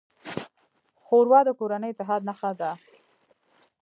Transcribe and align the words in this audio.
ښوروا 1.05 1.39
د 1.45 1.49
کورني 1.59 1.89
اتحاد 1.91 2.21
نښه 2.29 2.51
ده. 2.59 2.71